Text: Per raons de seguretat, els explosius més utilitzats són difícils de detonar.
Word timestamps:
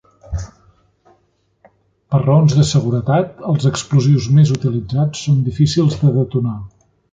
Per 2.13 2.21
raons 2.21 2.55
de 2.61 2.65
seguretat, 2.71 3.37
els 3.53 3.69
explosius 3.73 4.27
més 4.41 4.55
utilitzats 4.59 5.23
són 5.29 5.39
difícils 5.51 6.03
de 6.05 6.15
detonar. 6.19 6.59